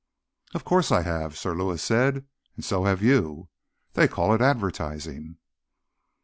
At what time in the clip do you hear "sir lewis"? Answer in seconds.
1.37-1.83